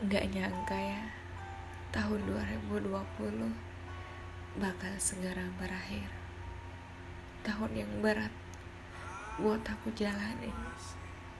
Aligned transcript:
Nggak 0.00 0.32
nyangka 0.32 0.80
ya, 0.80 1.12
tahun 1.92 2.24
2020 2.24 2.88
bakal 4.56 4.96
segera 4.96 5.44
berakhir. 5.60 6.08
Tahun 7.44 7.68
yang 7.76 8.00
berat 8.00 8.32
buat 9.36 9.60
aku 9.60 9.92
jalanin 9.92 10.56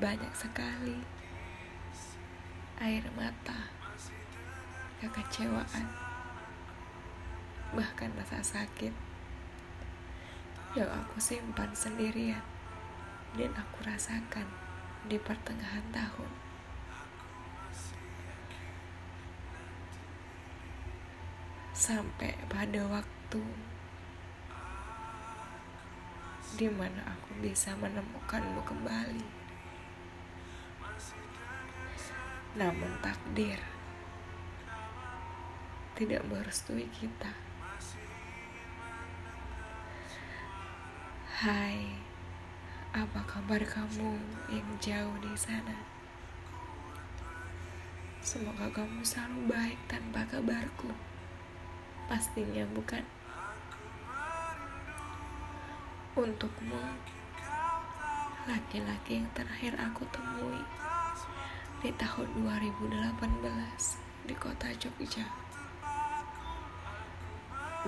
banyak 0.00 0.32
sekali. 0.32 0.96
Air 2.80 3.04
mata, 3.12 3.68
kekecewaan, 5.04 5.92
bahkan 7.76 8.08
rasa 8.16 8.40
sakit 8.40 8.96
yang 10.72 10.88
aku 10.88 11.20
simpan 11.20 11.76
sendirian 11.76 12.40
dan 13.36 13.52
aku 13.52 13.84
rasakan 13.84 14.48
di 15.04 15.20
pertengahan 15.20 15.84
tahun. 15.92 16.45
Sampai 21.76 22.32
pada 22.48 22.88
waktu 22.88 23.44
di 26.56 26.72
mana 26.72 27.04
aku 27.04 27.44
bisa 27.44 27.76
menemukanmu 27.76 28.64
kembali. 28.64 29.28
Namun 32.56 32.96
takdir 33.04 33.60
tidak 35.92 36.24
merestui 36.24 36.88
kita. 36.96 37.36
Hai, 41.44 42.00
apa 42.96 43.20
kabar 43.28 43.60
kamu 43.60 44.16
yang 44.48 44.68
jauh 44.80 45.16
di 45.20 45.36
sana? 45.36 45.76
Semoga 48.24 48.72
kamu 48.72 49.04
selalu 49.04 49.52
baik 49.52 49.80
tanpa 49.92 50.24
kabarku. 50.24 51.15
Pastinya 52.06 52.62
bukan. 52.70 53.02
Untukmu, 56.14 56.78
laki-laki 58.46 59.18
yang 59.18 59.28
terakhir 59.34 59.74
aku 59.74 60.06
temui 60.14 60.62
di 61.82 61.90
tahun 61.98 62.30
2018 62.46 63.10
di 64.22 64.34
kota 64.38 64.70
Jogja. 64.78 65.26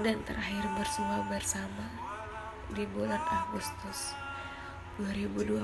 Dan 0.03 0.19
terakhir 0.27 0.67
bersua 0.75 1.23
bersama 1.31 1.87
di 2.75 2.83
bulan 2.91 3.23
Agustus 3.23 4.19
2020. 4.99 5.63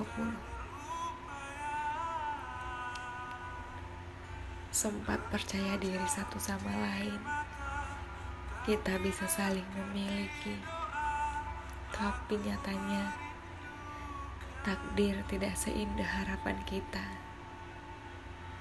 Sempat 4.70 5.18
percaya 5.26 5.74
diri 5.74 6.06
satu 6.06 6.38
sama 6.38 6.70
lain 6.70 7.18
kita 8.64 8.96
bisa 8.96 9.28
saling 9.28 9.68
memiliki, 9.76 10.56
tapi 11.92 12.40
nyatanya 12.40 13.12
takdir 14.64 15.20
tidak 15.28 15.52
seindah 15.52 16.08
harapan 16.08 16.56
kita. 16.64 17.04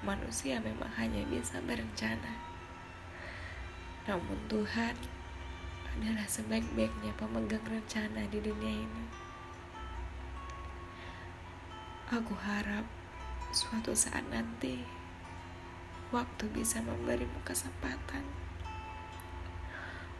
Manusia 0.04 0.60
memang 0.60 0.92
hanya 1.00 1.24
bisa 1.24 1.56
berencana, 1.64 2.36
namun 4.04 4.36
Tuhan 4.52 4.92
adalah 5.96 6.28
sebaik-baiknya 6.28 7.16
pemegang 7.16 7.64
rencana 7.64 8.28
di 8.28 8.44
dunia 8.44 8.84
ini. 8.84 9.04
Aku 12.12 12.36
harap 12.44 12.84
suatu 13.56 13.96
saat 13.96 14.28
nanti 14.28 14.84
waktu 16.12 16.44
bisa 16.52 16.84
memberimu 16.84 17.40
kesempatan 17.48 18.44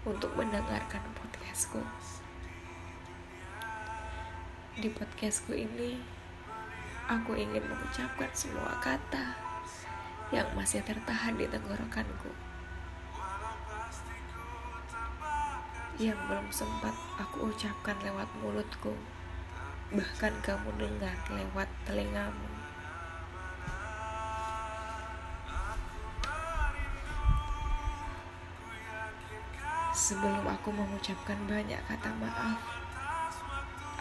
untuk 0.05 0.37
mendengarkan 0.37 1.01
podcastku. 1.17 1.81
Di 4.77 4.93
podcastku 4.93 5.57
ini, 5.57 5.97
aku 7.09 7.33
ingin 7.33 7.65
mengucapkan 7.65 8.29
semua 8.37 8.77
kata 8.85 9.33
yang 10.29 10.45
masih 10.53 10.85
tertahan 10.85 11.41
di 11.41 11.49
tenggorokanku. 11.49 12.29
Yang 15.97 16.21
belum 16.29 16.49
sempat 16.53 16.93
aku 17.17 17.49
ucapkan 17.49 17.97
lewat 18.05 18.29
mulutku, 18.45 18.93
bahkan 19.89 20.37
kamu 20.45 20.69
dengar 20.85 21.17
lewat 21.33 21.71
telingamu. 21.89 22.64
Sebelum 29.95 30.43
aku 30.43 30.75
mengucapkan 30.75 31.39
banyak 31.47 31.79
kata 31.87 32.11
maaf, 32.19 32.59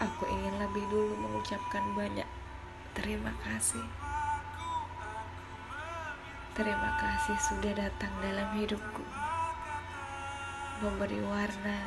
aku 0.02 0.26
ingin 0.26 0.58
lebih 0.58 0.82
dulu 0.90 1.14
mengucapkan 1.22 1.86
banyak 1.94 2.26
terima 2.98 3.30
kasih. 3.46 3.86
Terima 6.58 6.98
kasih 6.98 7.38
sudah 7.38 7.78
datang 7.78 8.10
dalam 8.18 8.58
hidupku, 8.58 9.06
memberi 10.82 11.22
warna 11.30 11.78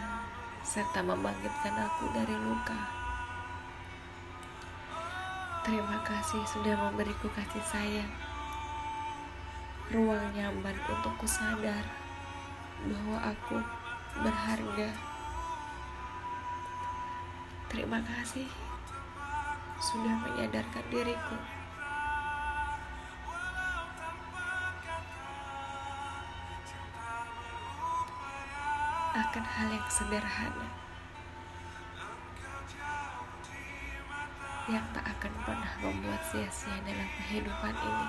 serta 0.64 1.04
membangkitkan 1.04 1.76
aku 1.76 2.08
dari 2.16 2.36
luka. 2.48 2.80
Terima 5.68 6.00
kasih 6.08 6.48
sudah 6.48 6.80
memberiku 6.80 7.28
kasih 7.36 7.64
sayang, 7.68 8.12
ruang 9.92 10.32
nyaman 10.32 10.80
untukku 10.96 11.28
sadar 11.28 11.84
bahwa 12.88 13.36
aku 13.36 13.60
berharga. 14.24 14.90
Terima 17.68 18.00
kasih 18.02 18.48
sudah 19.78 20.16
menyadarkan 20.26 20.86
diriku. 20.90 21.38
akan 29.18 29.42
hal 29.42 29.70
yang 29.74 29.90
sederhana 29.90 30.70
yang 34.70 34.86
tak 34.92 35.06
akan 35.10 35.34
pernah 35.42 35.74
membuat 35.80 36.22
sia-sia 36.28 36.76
dalam 36.84 37.10
kehidupan 37.18 37.72
ini. 37.72 38.08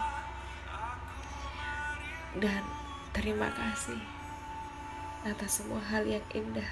Dan 2.43 2.63
terima 3.15 3.49
kasih 3.55 4.18
atas 5.27 5.63
semua 5.63 5.83
hal 5.83 6.07
yang 6.07 6.23
indah 6.31 6.69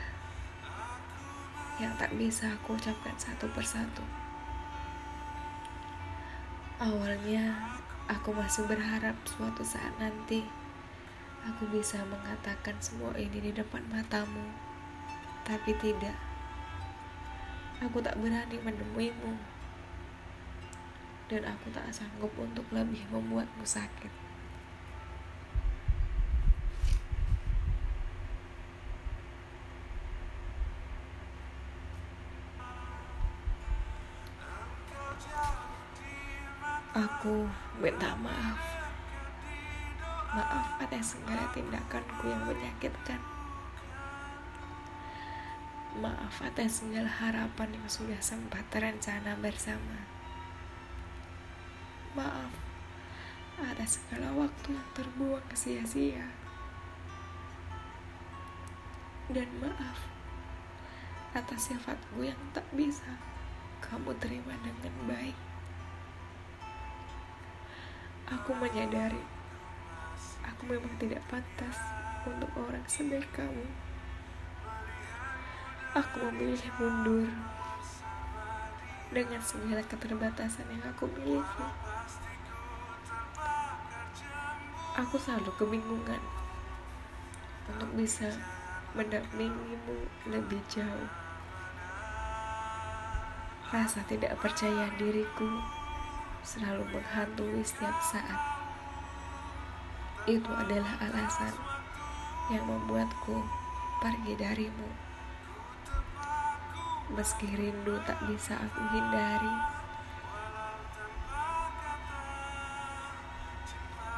yang 1.77 1.93
tak 2.01 2.09
bisa 2.17 2.49
aku 2.57 2.73
ucapkan 2.73 3.13
satu 3.21 3.45
persatu. 3.53 4.01
Awalnya 6.81 7.53
aku 8.09 8.33
masih 8.33 8.65
berharap 8.65 9.17
suatu 9.29 9.61
saat 9.61 9.93
nanti 10.01 10.45
aku 11.45 11.69
bisa 11.69 12.01
mengatakan 12.09 12.77
semua 12.81 13.13
ini 13.21 13.39
di 13.39 13.53
depan 13.53 13.85
matamu, 13.93 14.45
tapi 15.45 15.77
tidak. 15.79 16.17
Aku 17.85 18.01
tak 18.01 18.17
berani 18.17 18.57
menemuimu, 18.57 19.37
dan 21.29 21.45
aku 21.45 21.69
tak 21.77 21.85
sanggup 21.93 22.33
untuk 22.41 22.65
lebih 22.73 23.05
membuatmu 23.13 23.69
sakit. 23.69 24.26
Aku 36.97 37.45
minta 37.77 38.17
maaf. 38.25 38.57
Maaf 40.33 40.81
atas 40.81 41.13
segala 41.13 41.45
tindakanku 41.53 42.25
yang 42.25 42.41
menyakitkan. 42.49 43.21
Maaf 46.01 46.41
atas 46.41 46.81
segala 46.81 47.05
harapan 47.05 47.77
yang 47.77 47.85
sudah 47.85 48.17
sempat 48.25 48.65
terencana 48.73 49.37
bersama. 49.37 50.09
Maaf 52.17 52.57
atas 53.61 54.01
segala 54.01 54.33
waktu 54.33 54.73
yang 54.73 54.89
terbuang 54.97 55.53
sia-sia. 55.53 56.33
Dan 59.29 59.53
maaf 59.61 60.01
atas 61.37 61.69
sifatku 61.69 62.25
yang 62.25 62.41
tak 62.57 62.65
bisa 62.73 63.21
kamu 63.85 64.17
terima 64.17 64.57
dengan 64.65 64.97
baik. 65.05 65.36
Aku 68.47 68.63
menyadari 68.63 69.19
aku 70.47 70.71
memang 70.71 70.95
tidak 71.03 71.19
pantas 71.27 71.83
untuk 72.23 72.47
orang 72.55 72.87
sebaik 72.87 73.27
kamu. 73.35 73.67
Aku 75.99 76.31
memilih 76.31 76.71
mundur 76.79 77.27
dengan 79.11 79.43
segala 79.43 79.83
keterbatasan 79.83 80.63
yang 80.71 80.79
aku 80.87 81.11
miliki. 81.19 81.67
Aku 84.95 85.19
selalu 85.19 85.51
kebingungan 85.59 86.23
untuk 87.67 87.91
bisa 87.99 88.31
mendampingimu 88.95 90.07
lebih 90.31 90.63
jauh. 90.71 91.11
Rasa 93.75 94.07
tidak 94.07 94.39
percaya 94.39 94.87
diriku 94.95 95.51
selalu 96.47 96.87
menghantui 96.95 97.59
setiap 97.67 97.99
saat. 98.07 98.39
Itu 100.31 100.47
adalah 100.55 100.95
alasan 101.03 101.51
yang 102.55 102.63
membuatku 102.71 103.43
pergi 103.99 104.39
darimu. 104.39 104.87
Meski 107.19 107.51
rindu 107.51 107.99
tak 108.07 108.19
bisa 108.31 108.55
aku 108.55 108.83
hindari, 108.95 109.57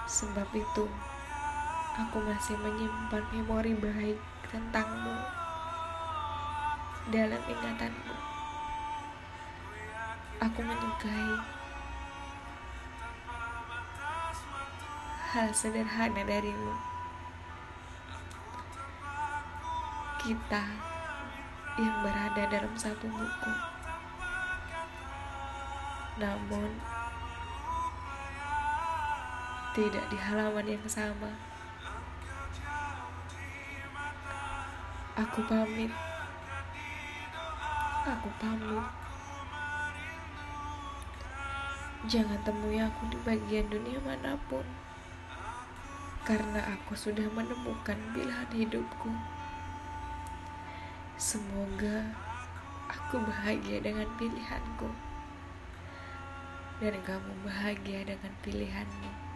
sebab 0.08 0.48
itu 0.52 0.84
aku 2.00 2.16
masih 2.24 2.56
menyimpan 2.60 3.24
memori 3.32 3.76
baik 3.76 4.20
tentangmu 4.48 5.16
dalam 7.12 7.40
ingatanku. 7.44 8.16
Aku 10.40 10.60
menyukai 10.64 11.57
hal 15.38 15.54
sederhana 15.54 16.26
darimu. 16.26 16.74
Kita 20.18 20.66
yang 21.78 21.96
berada 22.02 22.42
dalam 22.50 22.74
satu 22.74 23.06
buku, 23.06 23.54
namun 26.18 26.74
tidak 29.78 30.02
di 30.10 30.18
halaman 30.18 30.66
yang 30.74 30.86
sama. 30.90 31.30
Aku 35.22 35.38
pamit. 35.46 35.94
Aku 38.10 38.28
pamit. 38.42 38.86
Jangan 42.10 42.42
temui 42.42 42.82
aku 42.82 43.06
di 43.06 43.18
bagian 43.22 43.70
dunia 43.70 44.02
mana 44.02 44.34
pun. 44.50 44.87
Karena 46.28 46.60
aku 46.76 46.92
sudah 46.92 47.24
menemukan 47.32 47.96
pilihan 48.12 48.52
hidupku. 48.52 49.08
Semoga 51.16 52.12
aku 52.84 53.16
bahagia 53.24 53.80
dengan 53.80 54.04
pilihanku. 54.20 54.92
Dan 56.84 57.00
kamu 57.00 57.32
bahagia 57.48 58.04
dengan 58.04 58.36
pilihanmu. 58.44 59.27